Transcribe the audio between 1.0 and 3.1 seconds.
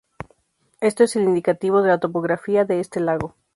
es el indicativo de la topografía de este